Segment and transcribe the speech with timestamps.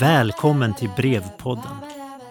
[0.00, 1.72] Välkommen till Brevpodden.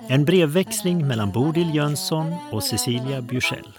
[0.07, 3.73] En brevväxling mellan Bodil Jönsson och Cecilia Bjursell.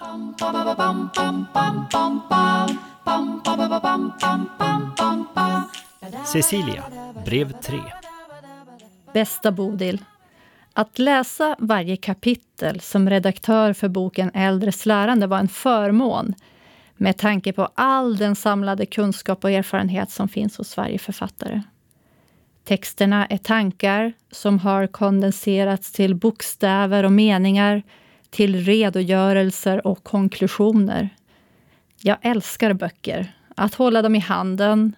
[6.26, 6.84] Cecilia,
[7.24, 7.78] brev 3.
[9.12, 10.04] Bästa Bodil.
[10.72, 16.34] Att läsa varje kapitel som redaktör för boken Äldres lärande var en förmån
[17.02, 21.62] med tanke på all den samlade kunskap och erfarenhet som finns hos varje författare.
[22.64, 27.82] Texterna är tankar som har kondenserats till bokstäver och meningar,
[28.30, 31.08] till redogörelser och konklusioner.
[32.02, 33.34] Jag älskar böcker.
[33.56, 34.96] Att hålla dem i handen,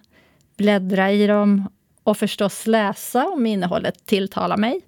[0.57, 1.69] bläddra i dem
[2.03, 4.81] och förstås läsa om innehållet tilltalar mig.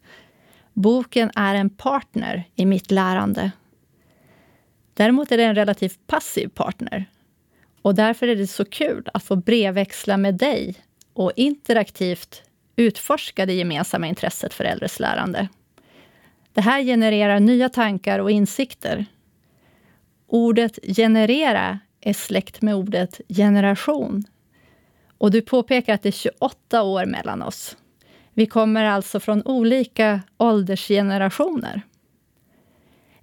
[0.73, 3.51] Boken är en partner i mitt lärande.
[4.93, 7.05] Däremot är det en relativt passiv partner.
[7.85, 10.75] Och därför är det så kul att få brevväxla med dig
[11.13, 12.43] och interaktivt
[12.75, 15.47] utforska det gemensamma intresset för äldres lärande.
[16.53, 19.05] Det här genererar nya tankar och insikter.
[20.27, 24.23] Ordet generera är släkt med ordet generation.
[25.17, 27.77] Och du påpekar att det är 28 år mellan oss.
[28.33, 31.81] Vi kommer alltså från olika åldersgenerationer.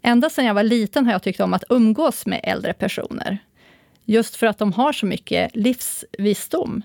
[0.02, 3.38] Ända sedan jag var liten har jag tyckt om att umgås med äldre personer.
[4.04, 6.82] Just för att de har så mycket livsvisdom.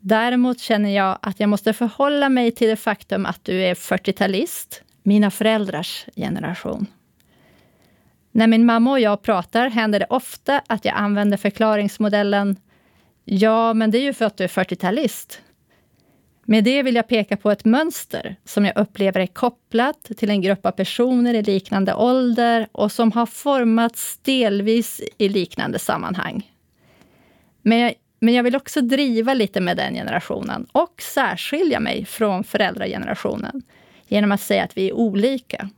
[0.00, 4.82] Däremot känner jag att jag måste förhålla mig till det faktum att du är 40-talist,
[5.02, 6.86] mina föräldrars generation.
[8.32, 12.56] När min mamma och jag pratar händer det ofta att jag använder förklaringsmodellen
[13.28, 15.40] Ja, men det är ju för att du är 40-talist.
[16.48, 20.40] Med det vill jag peka på ett mönster som jag upplever är kopplat till en
[20.40, 26.52] grupp av personer i liknande ålder och som har formats delvis i liknande sammanhang.
[27.62, 32.44] Men jag, men jag vill också driva lite med den generationen och särskilja mig från
[32.44, 33.62] föräldragenerationen
[34.08, 35.70] genom att säga att vi är olika.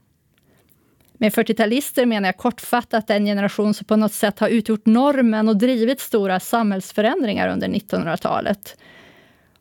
[1.13, 5.57] Med 40-talister menar jag kortfattat den generation som på något sätt har utgjort normen och
[5.57, 8.77] drivit stora samhällsförändringar under 1900-talet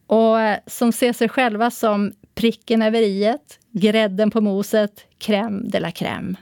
[0.08, 5.80] och eh, som ser sig själva som pricken över iet, grädden på moset, crème de
[5.80, 6.36] la crème.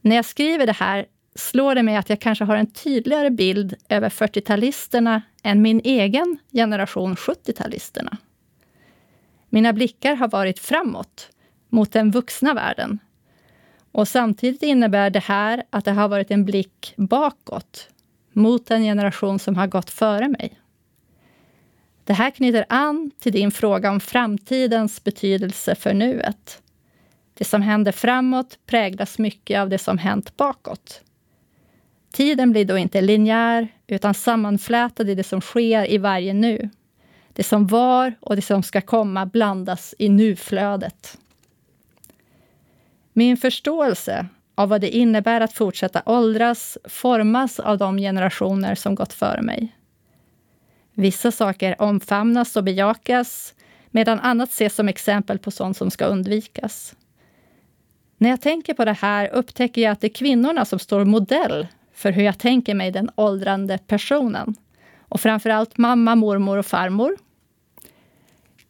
[0.00, 3.74] När jag skriver det här slår det mig att jag kanske har en tydligare bild
[3.88, 8.16] över 40-talisterna än min egen generation 70-talisterna.
[9.48, 11.30] Mina blickar har varit framåt,
[11.68, 12.98] mot den vuxna världen.
[13.92, 17.88] Och samtidigt innebär det här att det har varit en blick bakåt,
[18.32, 20.58] mot den generation som har gått före mig.
[22.04, 26.62] Det här knyter an till din fråga om framtidens betydelse för nuet.
[27.34, 31.00] Det som händer framåt präglas mycket av det som hänt bakåt.
[32.12, 36.70] Tiden blir då inte linjär, utan sammanflätad i det som sker i varje nu.
[37.32, 41.18] Det som var och det som ska komma blandas i nuflödet.
[43.12, 49.12] Min förståelse av vad det innebär att fortsätta åldras formas av de generationer som gått
[49.12, 49.74] före mig.
[50.94, 53.54] Vissa saker omfamnas och bejakas,
[53.90, 56.96] medan annat ses som exempel på sånt som ska undvikas.
[58.18, 61.66] När jag tänker på det här upptäcker jag att det är kvinnorna som står modell
[61.92, 64.54] för hur jag tänker mig den åldrande personen.
[64.98, 67.16] Och framför allt mamma, mormor och farmor.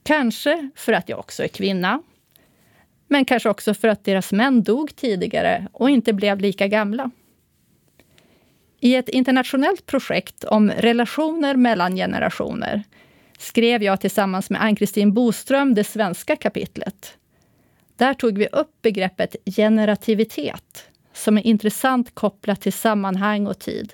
[0.03, 2.03] Kanske för att jag också är kvinna.
[3.09, 7.11] Men kanske också för att deras män dog tidigare och inte blev lika gamla.
[8.84, 12.83] I ett internationellt projekt om relationer mellan generationer
[13.39, 17.17] skrev jag tillsammans med Ann-Kristin Boström det svenska kapitlet.
[17.97, 23.93] Där tog vi upp begreppet generativitet som är intressant kopplat till sammanhang och tid.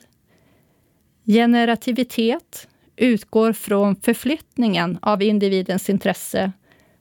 [1.26, 6.52] Generativitet utgår från förflyttningen av individens intresse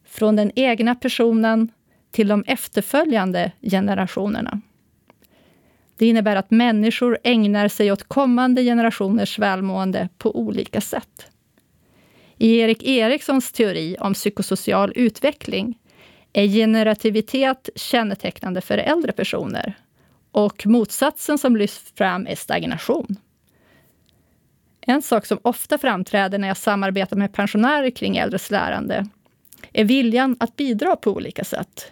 [0.05, 1.71] från den egna personen
[2.11, 4.61] till de efterföljande generationerna.
[5.99, 11.31] Det innebär att människor ägnar sig åt kommande generationers välmående på olika sätt.
[12.37, 15.79] I Erik Erikssons teori om psykosocial utveckling
[16.33, 19.73] är generativitet kännetecknande för äldre personer
[20.31, 23.15] och motsatsen som lyfts fram är stagnation.
[24.81, 29.07] En sak som ofta framträder när jag samarbetar med pensionärer kring äldres lärande
[29.73, 31.91] är viljan att bidra på olika sätt.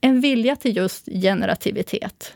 [0.00, 2.34] En vilja till just generativitet.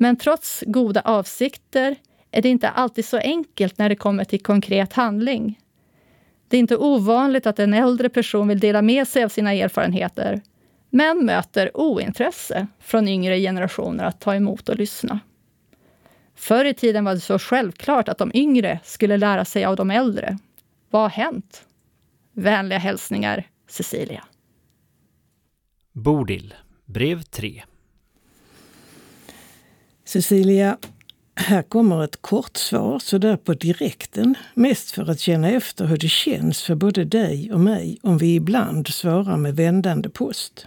[0.00, 1.96] Men trots goda avsikter
[2.30, 5.60] är det inte alltid så enkelt när det kommer till konkret handling.
[6.48, 10.40] Det är inte ovanligt att en äldre person vill dela med sig av sina erfarenheter
[10.90, 15.20] men möter ointresse från yngre generationer att ta emot och lyssna.
[16.34, 19.90] Förr i tiden var det så självklart att de yngre skulle lära sig av de
[19.90, 20.38] äldre.
[20.90, 21.64] Vad har hänt?
[22.32, 24.24] Vänliga hälsningar Cecilia.
[25.92, 26.54] Bodil,
[26.84, 27.62] brev 3.
[30.08, 30.78] Cecilia,
[31.34, 34.34] här kommer ett kort svar sådär på direkten.
[34.54, 38.34] Mest för att känna efter hur det känns för både dig och mig om vi
[38.34, 40.66] ibland svarar med vändande post.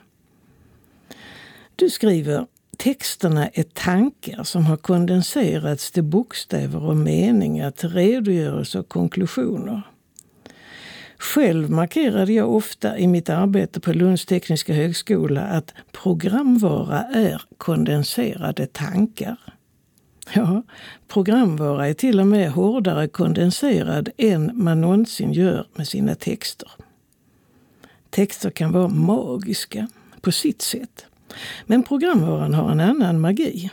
[1.76, 2.46] Du skriver
[2.78, 9.82] Texterna är tankar som har kondenserats till bokstäver och meningar, till redogörelser och konklusioner.
[11.22, 18.68] Själv markerade jag ofta i mitt arbete på Lunds tekniska högskola att programvara är kondenserade
[18.68, 19.38] tankar.
[20.34, 20.64] Ja,
[21.08, 26.72] programvara är till och med hårdare kondenserad än man någonsin gör med sina texter.
[28.10, 29.88] Texter kan vara magiska
[30.22, 31.06] på sitt sätt.
[31.66, 33.70] Men programvaran har en annan magi.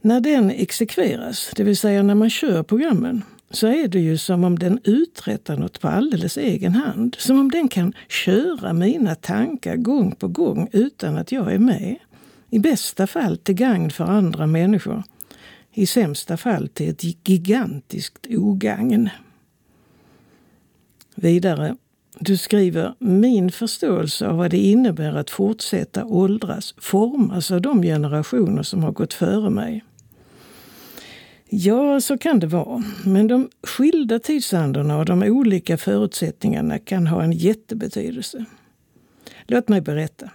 [0.00, 4.44] När den exekveras, det vill säga när man kör programmen, så är det ju som
[4.44, 7.16] om den uträttar något på alldeles egen hand.
[7.18, 11.96] Som om den kan köra mina tankar gång på gång utan att jag är med.
[12.50, 15.02] I bästa fall till gagn för andra människor.
[15.72, 19.08] I sämsta fall till ett gigantiskt ogagn.
[21.14, 21.76] Vidare,
[22.18, 28.62] du skriver min förståelse av vad det innebär att fortsätta åldras formas av de generationer
[28.62, 29.84] som har gått före mig.
[31.48, 32.82] Ja, så kan det vara.
[33.04, 38.44] Men de skilda tidsandorna och de olika förutsättningarna kan ha en jättebetydelse.
[39.46, 40.30] Låt mig berätta.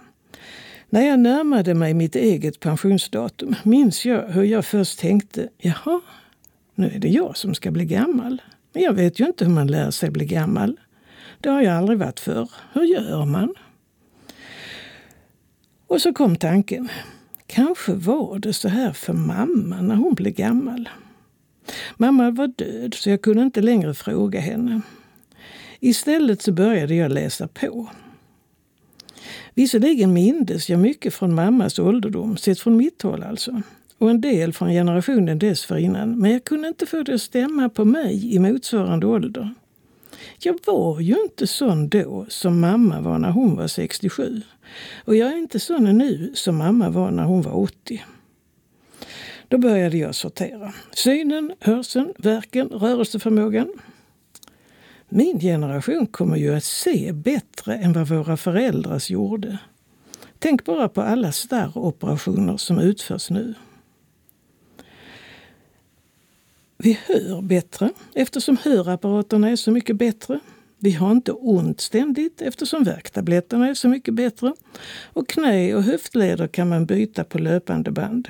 [0.90, 6.00] När jag närmade mig mitt eget pensionsdatum minns jag hur jag först tänkte, jaha,
[6.74, 8.42] nu är det jag som ska bli gammal.
[8.72, 10.80] Men jag vet ju inte hur man lär sig bli gammal.
[11.40, 12.50] Det har jag aldrig varit för.
[12.72, 13.54] Hur gör man?
[15.86, 16.88] Och så kom tanken.
[17.52, 20.88] Kanske var det så här för mamma när hon blev gammal.
[21.96, 24.80] Mamma var död så jag kunde inte längre fråga henne.
[25.80, 27.88] Istället så började jag läsa på.
[29.54, 33.62] Visserligen mindes jag mycket från mammas ålderdom, sett från mitt håll alltså,
[33.98, 37.84] och en del från generationen dessförinnan, men jag kunde inte få det att stämma på
[37.84, 39.54] mig i motsvarande ålder.
[40.44, 44.42] Jag var ju inte sån då som mamma var när hon var 67.
[45.04, 48.04] Och jag är inte sån nu som mamma var när hon var 80.
[49.48, 50.72] Då började jag sortera.
[50.92, 53.72] Synen, hörseln, verken, rörelseförmågan.
[55.08, 59.58] Min generation kommer ju att se bättre än vad våra föräldrars gjorde.
[60.38, 63.54] Tänk bara på alla starroperationer som utförs nu.
[66.82, 70.40] Vi hör bättre eftersom hörapparaterna är så mycket bättre.
[70.78, 74.54] Vi har inte ont ständigt eftersom värktabletterna är så mycket bättre.
[75.04, 78.28] Och knä och höftleder kan man byta på löpande band.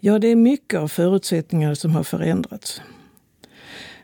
[0.00, 2.82] Ja, det är mycket av förutsättningar som har förändrats.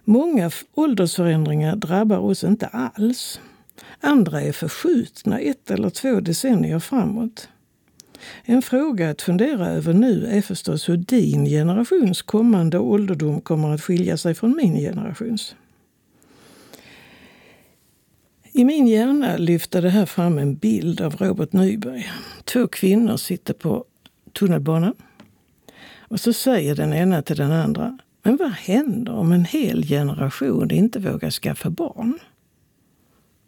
[0.04, 3.40] Många åldersförändringar drabbar oss inte alls.
[4.00, 7.48] Andra är förskjutna ett eller två decennier framåt.
[8.44, 13.82] En fråga att fundera över nu är förstås hur din generations kommande ålderdom kommer att
[13.82, 15.54] skilja sig från min generations.
[18.52, 22.10] I min hjärna lyfter det här fram en bild av Robert Nyberg.
[22.44, 23.84] Två kvinnor sitter på
[24.32, 24.94] tunnelbanan.
[25.98, 27.98] Och så säger den ena till den andra.
[28.22, 32.18] Men vad händer om en hel generation inte vågar skaffa barn?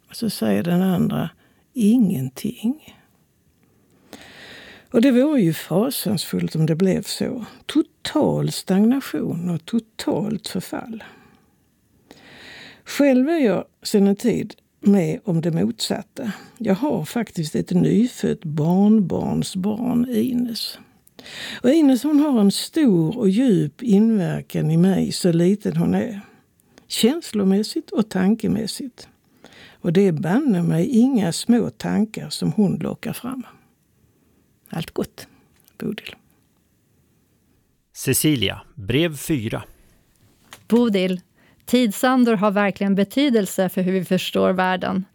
[0.09, 1.29] Och så säger den andra.
[1.73, 2.94] Ingenting.
[4.95, 7.45] Och det vore ju fasansfullt om det blev så.
[7.65, 11.03] Total stagnation och totalt förfall.
[12.83, 16.31] Själv är jag sedan en tid med om det motsatta.
[16.57, 20.79] Jag har faktiskt ett nyfött barnbarnsbarn, Ines.
[21.61, 26.21] Och Ines hon har en stor och djup inverkan i mig, så liten hon är.
[26.87, 29.07] Känslomässigt och tankemässigt.
[29.71, 33.43] Och det är banne mig inga små tankar som hon lockar fram.
[34.75, 35.27] Allt gott,
[35.77, 36.15] Bodil.
[37.93, 39.63] Cecilia, brev 4.
[40.67, 41.21] Bodil,
[41.65, 45.05] tidsandor har verkligen betydelse för hur vi förstår världen.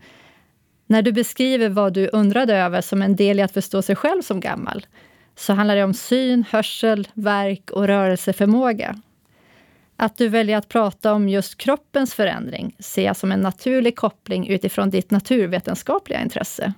[0.87, 4.23] När du beskriver vad du undrade över som en del i att förstå sig själv
[4.23, 4.87] som gammal,
[5.37, 9.00] så handlar det om syn, hörsel, verk och rörelseförmåga.
[9.97, 14.49] Att du väljer att prata om just kroppens förändring ser jag som en naturlig koppling
[14.49, 16.75] utifrån ditt naturvetenskapliga intresse.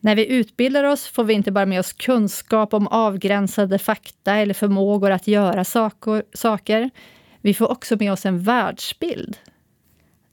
[0.00, 4.54] När vi utbildar oss får vi inte bara med oss kunskap om avgränsade fakta eller
[4.54, 5.64] förmågor att göra
[6.34, 6.90] saker.
[7.40, 9.36] Vi får också med oss en världsbild.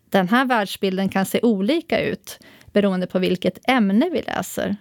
[0.10, 2.39] Den här världsbilden kan se olika ut
[2.72, 4.75] beroende på vilket ämne vi läser.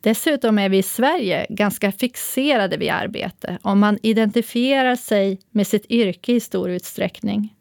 [0.00, 5.90] Dessutom är vi i Sverige ganska fixerade vid arbete om man identifierar sig med sitt
[5.90, 7.54] yrke i stor utsträckning.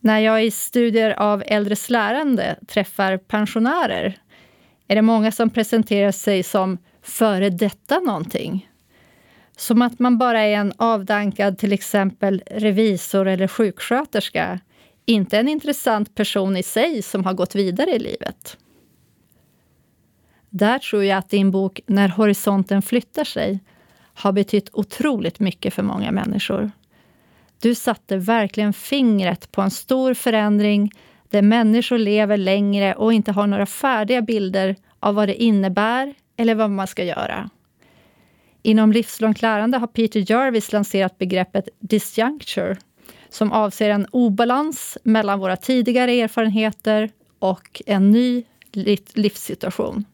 [0.00, 4.18] När jag i studier av äldres lärande träffar pensionärer
[4.88, 8.70] är det många som presenterar sig som före detta någonting.
[9.56, 14.60] Som att man bara är en avdankad till exempel revisor eller sjuksköterska.
[15.04, 18.56] Inte en intressant person i sig som har gått vidare i livet.
[20.50, 23.60] Där tror jag att din bok När horisonten flyttar sig
[24.14, 26.70] har betytt otroligt mycket för många människor.
[27.60, 30.92] Du satte verkligen fingret på en stor förändring
[31.30, 36.54] där människor lever längre och inte har några färdiga bilder av vad det innebär eller
[36.54, 37.50] vad man ska göra.
[38.62, 42.76] Inom livslångt lärande har Peter Jarvis lanserat begreppet disjuncture
[43.28, 48.44] som avser en obalans mellan våra tidigare erfarenheter och en ny
[49.14, 50.04] livssituation.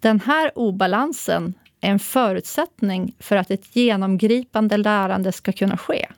[0.00, 6.08] Den här obalansen är en förutsättning för att ett genomgripande lärande ska kunna ske.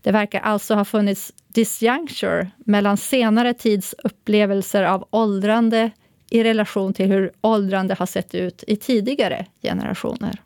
[0.00, 5.90] Det verkar alltså ha funnits disjuncture mellan senare tids upplevelser av åldrande
[6.30, 10.42] i relation till hur åldrande har sett ut i tidigare generationer.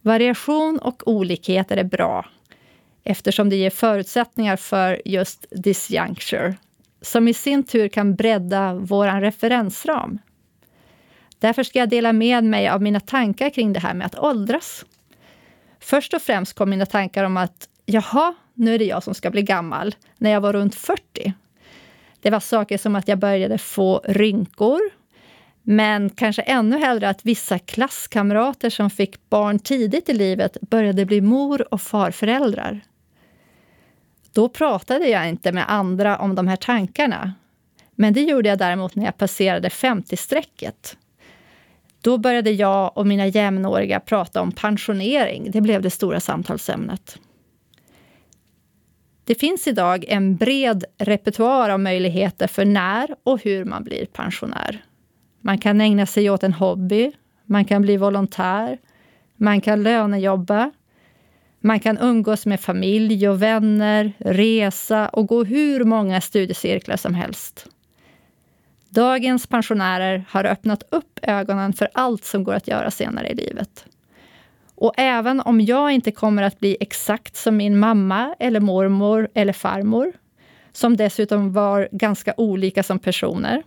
[0.00, 2.26] Variation och olikheter är bra
[3.04, 6.54] eftersom det ger förutsättningar för just disjuncture
[7.00, 10.18] som i sin tur kan bredda vår referensram.
[11.38, 14.84] Därför ska jag dela med mig av mina tankar kring det här med att åldras.
[15.80, 19.30] Först och främst kom mina tankar om att jaha, nu är det jag som ska
[19.30, 21.32] bli gammal, när jag var runt 40.
[22.20, 24.80] Det var saker som att jag började få rynkor,
[25.62, 31.20] men kanske ännu hellre att vissa klasskamrater som fick barn tidigt i livet började bli
[31.20, 32.80] mor och farföräldrar.
[34.32, 37.32] Då pratade jag inte med andra om de här tankarna.
[37.94, 40.96] Men det gjorde jag däremot när jag passerade 50-strecket.
[42.00, 45.50] Då började jag och mina jämnåriga prata om pensionering.
[45.50, 47.18] Det blev det stora samtalsämnet.
[49.24, 54.84] Det finns idag en bred repertoar av möjligheter för när och hur man blir pensionär.
[55.40, 57.12] Man kan ägna sig åt en hobby,
[57.46, 58.78] man kan bli volontär,
[59.36, 60.70] man kan lönejobba,
[61.60, 67.66] man kan umgås med familj och vänner, resa och gå hur många studiecirklar som helst.
[68.88, 73.86] Dagens pensionärer har öppnat upp ögonen för allt som går att göra senare i livet.
[74.74, 79.52] Och även om jag inte kommer att bli exakt som min mamma, eller mormor eller
[79.52, 80.12] farmor,
[80.72, 83.62] som dessutom var ganska olika som personer,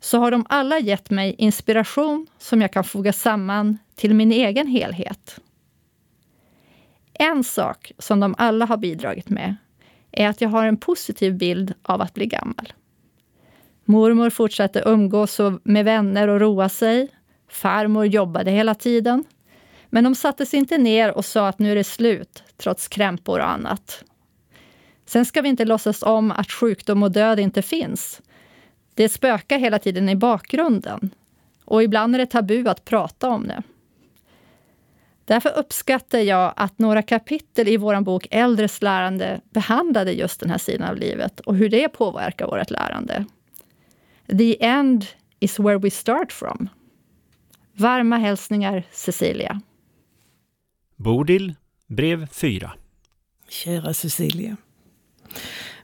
[0.00, 4.66] så har de alla gett mig inspiration som jag kan foga samman till min egen
[4.66, 5.40] helhet.
[7.12, 9.56] En sak som de alla har bidragit med
[10.12, 12.72] är att jag har en positiv bild av att bli gammal.
[13.84, 17.08] Mormor fortsatte umgås med vänner och roa sig.
[17.48, 19.24] Farmor jobbade hela tiden.
[19.90, 23.38] Men de satte sig inte ner och sa att nu är det slut, trots krämpor
[23.38, 24.04] och annat.
[25.06, 28.20] Sen ska vi inte låtsas om att sjukdom och död inte finns.
[28.94, 31.10] Det spökar hela tiden i bakgrunden.
[31.64, 33.62] Och ibland är det tabu att prata om det.
[35.24, 40.58] Därför uppskattar jag att några kapitel i vår bok Äldres lärande behandlade just den här
[40.58, 43.24] sidan av livet och hur det påverkar vårt lärande.
[44.26, 45.06] The end
[45.40, 46.68] is where we start from.
[47.72, 49.60] Varma hälsningar Cecilia.
[51.02, 51.54] Bodil,
[51.86, 52.72] brev 4.
[53.48, 54.56] Kära Cecilia.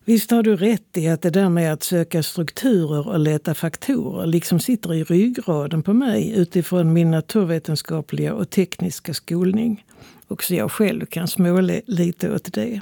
[0.04, 4.26] Visst har du rätt i att det där med att söka strukturer och leta faktorer
[4.26, 9.84] liksom sitter i ryggraden på mig utifrån min naturvetenskapliga och tekniska skolning.
[10.28, 12.80] Också jag själv kan småle lite åt det.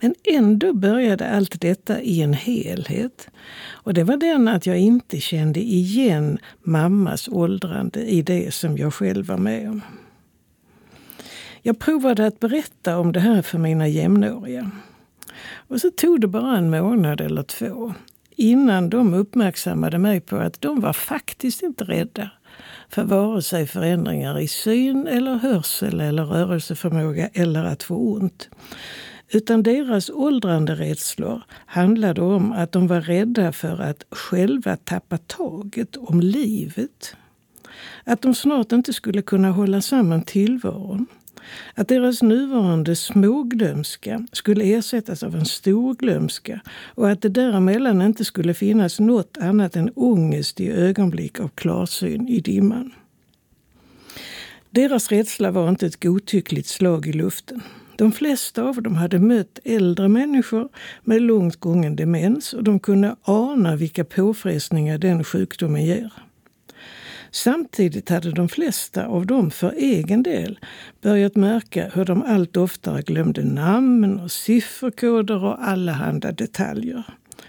[0.00, 3.28] Men ändå började allt detta i en helhet.
[3.66, 8.94] Och det var den att jag inte kände igen mammas åldrande i det som jag
[8.94, 9.82] själv var med om.
[11.62, 14.70] Jag provade att berätta om det här för mina jämnåriga.
[15.54, 17.94] Och så tog det bara en månad eller två
[18.36, 22.30] innan de uppmärksammade mig på att de var faktiskt inte rädda
[22.88, 28.48] för vare sig förändringar i syn eller hörsel eller rörelseförmåga eller att få ont.
[29.30, 35.96] Utan deras åldrande rädslor handlade om att de var rädda för att själva tappa taget
[35.96, 37.16] om livet.
[38.04, 41.06] Att de snart inte skulle kunna hålla samman tillvaron.
[41.74, 46.60] Att deras nuvarande småglömska skulle ersättas av en storglömska
[46.94, 52.28] och att det däremellan inte skulle finnas något annat än ångest i ögonblick av klarsyn
[52.28, 52.92] i dimman.
[54.70, 57.62] Deras rädsla var inte ett godtyckligt slag i luften.
[57.96, 60.68] De flesta av dem hade mött äldre människor
[61.04, 66.12] med långt gången demens och de kunde ana vilka påfrestningar den sjukdomen ger.
[67.30, 70.58] Samtidigt hade de flesta av dem för egen del
[71.00, 77.04] börjat märka hur de allt oftare glömde namn och sifferkoder och allehanda detaljer.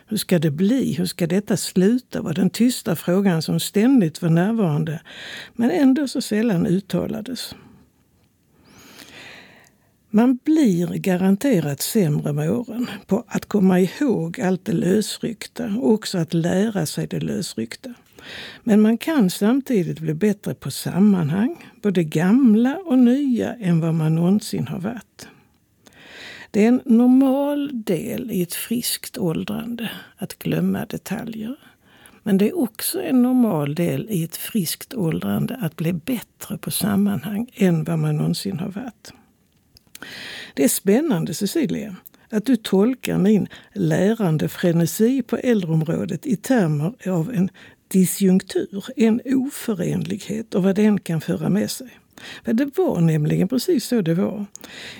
[0.08, 0.94] Hur ska det bli?
[0.94, 2.22] Hur ska detta sluta?
[2.22, 5.02] var den tysta frågan som ständigt var närvarande,
[5.54, 7.56] men ändå så sällan uttalades.
[10.10, 16.18] Man blir garanterat sämre med åren på att komma ihåg allt det lösryckta och också
[16.18, 17.94] att lära sig det lösryckta.
[18.64, 24.16] Men man kan samtidigt bli bättre på sammanhang, både gamla och nya, än vad man
[24.16, 25.28] någonsin har varit.
[26.52, 31.56] Det är en normal del i ett friskt åldrande att glömma detaljer.
[32.24, 36.72] Men det är också en normal del i ett friskt åldrande att bli bättre på
[36.72, 39.14] sammanhang än vad man någonsin har varit.
[40.54, 41.96] Det är spännande, Cecilia,
[42.30, 47.50] att du tolkar min lärande frenesi på äldreområdet i termer av en
[47.90, 51.88] disjunktur, en oförenlighet och vad den kan föra med sig.
[52.46, 54.46] Men det var nämligen precis så det var.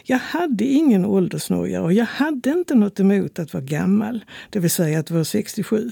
[0.04, 4.72] Jag hade ingen åldersnoja och jag hade inte något emot att vara gammal, det vill
[4.72, 5.92] säga att vara 67.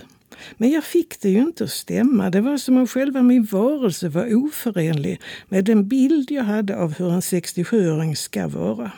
[0.57, 2.29] Men jag fick det ju inte att stämma.
[2.29, 6.93] Det var som om själva min varelse var oförenlig med den bild jag hade av
[6.93, 8.91] hur en 67-åring ska vara.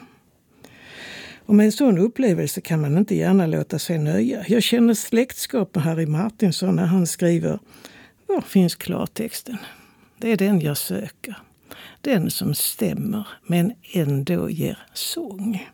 [1.49, 4.45] Och med en sån upplevelse kan man inte gärna låta sig nöja.
[4.47, 7.59] Jag känner släktskap med Harry Martinsson när han skriver
[8.27, 9.57] Var finns klartexten?
[10.17, 11.37] Det är den jag söker.
[12.01, 15.69] Den som stämmer men ändå ger sång.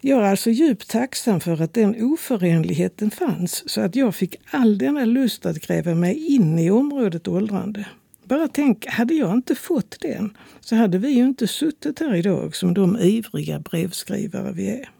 [0.00, 4.78] Jag är alltså djupt tacksam för att den oförenligheten fanns så att jag fick all
[4.78, 7.86] denna lust att gräva mig in i området åldrande.
[8.30, 12.56] Bara tänk, hade jag inte fått den så hade vi ju inte suttit här idag
[12.56, 14.90] som de ivriga brevskrivare vi är.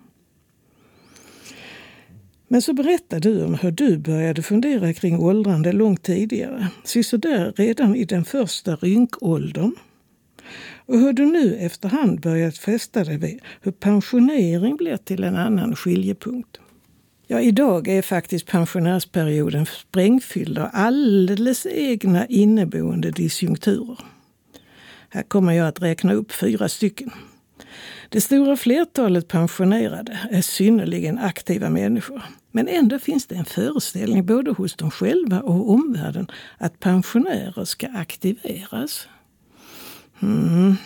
[2.49, 6.69] Men så berättar du om hur du började fundera kring åldrande långt tidigare.
[6.85, 9.73] Sisådär redan i den första rynkåldern.
[10.87, 15.77] Och hur du nu efterhand börjat fästa dig vid hur pensionering blir till en annan
[15.77, 16.61] skiljepunkt.
[17.33, 23.99] Ja, idag är faktiskt pensionärsperioden sprängfylld av alldeles egna inneboende disjunkturer.
[25.09, 27.11] Här kommer jag att räkna upp fyra stycken.
[28.09, 32.23] Det stora flertalet pensionerade är synnerligen aktiva människor.
[32.51, 37.89] Men ändå finns det en föreställning både hos dem själva och omvärlden att pensionärer ska
[37.89, 39.09] aktiveras.
[40.23, 40.77] Mm.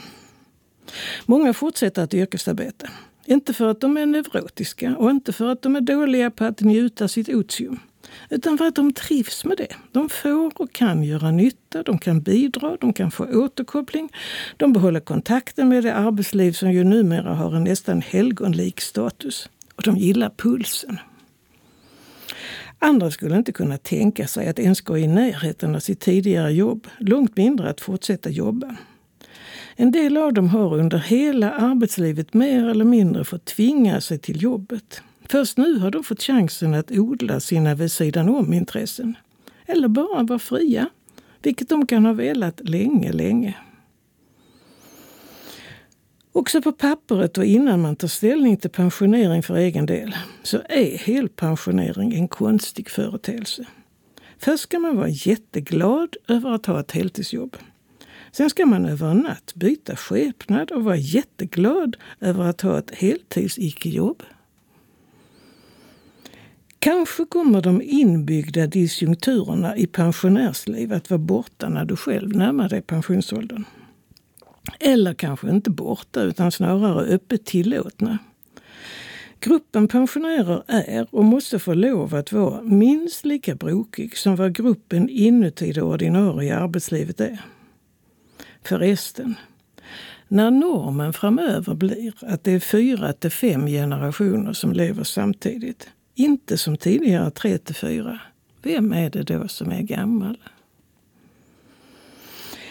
[1.26, 2.88] Många fortsätter att yrkesarbeta.
[3.26, 6.60] Inte för att de är neurotiska och inte för att de är dåliga på att
[6.60, 7.80] njuta sitt otium.
[8.30, 9.74] Utan för att de trivs med det.
[9.92, 14.08] De får och kan göra nytta, de kan bidra, de kan få återkoppling.
[14.56, 19.48] De behåller kontakten med det arbetsliv som ju numera har en nästan helgonlik status.
[19.74, 20.98] Och de gillar pulsen.
[22.78, 26.87] Andra skulle inte kunna tänka sig att ens gå i närheten av sitt tidigare jobb,
[26.98, 28.76] långt mindre att fortsätta jobba.
[29.76, 34.42] En del av dem har under hela arbetslivet mer eller mindre fått tvinga sig till
[34.42, 35.02] jobbet.
[35.28, 39.16] Först nu har de fått chansen att odla sina vid sidan om-intressen.
[39.66, 40.88] Eller bara vara fria,
[41.42, 43.56] vilket de kan ha velat länge, länge.
[46.32, 50.98] Också på pappret och innan man tar ställning till pensionering för egen del så är
[50.98, 53.66] helpensionering en konstig företeelse.
[54.38, 57.56] Först ska man vara jätteglad över att ha ett heltidsjobb.
[58.36, 62.90] Sen ska man över en natt byta skepnad och vara jätteglad över att ha ett
[62.90, 64.22] heltids-icke-jobb.
[66.78, 72.82] Kanske kommer de inbyggda disjunkturerna i pensionärsliv att vara borta när du själv närmar dig
[72.82, 73.64] pensionsåldern.
[74.80, 78.18] Eller kanske inte borta, utan snarare öppet tillåtna.
[79.40, 85.08] Gruppen pensionärer är och måste få lov att vara minst lika brokig som vad gruppen
[85.08, 87.40] inuti det ordinarie arbetslivet är.
[88.64, 89.35] Förresten,
[90.29, 96.59] när normen framöver blir att det är fyra till fem generationer som lever samtidigt, inte
[96.59, 98.20] som tidigare tre till fyra,
[98.62, 100.38] vem är det då som är gammal?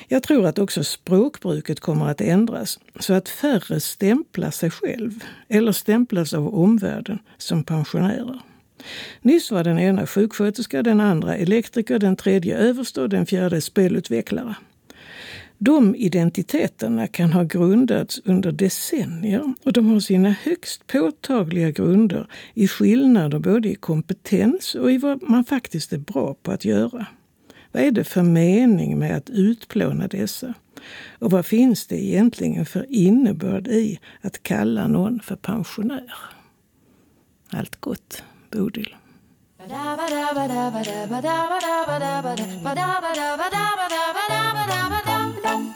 [0.08, 5.72] Jag tror att också språkbruket kommer att ändras så att färre stämplar sig själv eller
[5.72, 8.40] stämplas av omvärlden som pensionärer.
[9.22, 14.56] Nyss var den ena sjuksköterska, den andra elektriker, den tredje överste och den fjärde spelutvecklare.
[15.66, 22.68] De identiteterna kan ha grundats under decennier och de har sina högst påtagliga grunder i
[22.68, 27.06] skillnader både i kompetens och i vad man faktiskt är bra på att göra.
[27.72, 30.54] Vad är det för mening med att utplåna dessa?
[31.20, 36.14] Och vad finns det egentligen för innebörd i att kalla någon för pensionär?
[37.50, 38.96] Allt gott, Bodil.
[45.44, 45.73] Bye.